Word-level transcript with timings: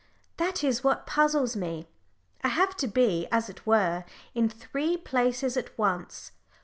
That 0.37 0.63
is 0.63 0.83
what 0.83 1.05
puzzles 1.05 1.55
me. 1.55 1.87
I 2.43 2.47
have 2.47 2.75
to 2.77 2.87
be, 2.87 3.27
as 3.31 3.49
it 3.51 3.67
were, 3.67 4.03
in 4.33 4.49
three 4.49 4.97
places 4.97 5.55
at 5.57 5.77
once. 5.77 6.31